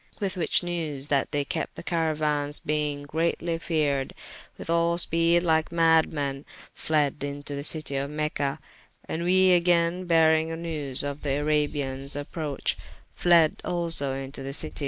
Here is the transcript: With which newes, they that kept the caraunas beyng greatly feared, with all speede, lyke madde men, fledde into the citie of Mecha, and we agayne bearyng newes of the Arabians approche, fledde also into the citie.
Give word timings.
With 0.19 0.35
which 0.35 0.63
newes, 0.63 1.09
they 1.09 1.25
that 1.29 1.49
kept 1.49 1.75
the 1.75 1.83
caraunas 1.83 2.59
beyng 2.59 3.05
greatly 3.05 3.59
feared, 3.59 4.15
with 4.57 4.67
all 4.67 4.97
speede, 4.97 5.43
lyke 5.43 5.69
madde 5.71 6.11
men, 6.11 6.43
fledde 6.75 7.23
into 7.23 7.53
the 7.53 7.63
citie 7.63 7.97
of 7.97 8.09
Mecha, 8.09 8.57
and 9.07 9.23
we 9.23 9.49
agayne 9.51 10.07
bearyng 10.07 10.57
newes 10.57 11.03
of 11.03 11.21
the 11.21 11.37
Arabians 11.39 12.15
approche, 12.15 12.73
fledde 13.15 13.59
also 13.63 14.15
into 14.15 14.41
the 14.41 14.53
citie. 14.53 14.79